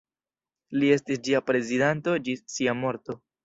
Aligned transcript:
Li 0.77 0.89
estis 0.95 1.21
ĝia 1.29 1.43
prezidanto 1.51 2.19
ĝis 2.25 2.45
sia 2.59 2.79
morto. 2.85 3.23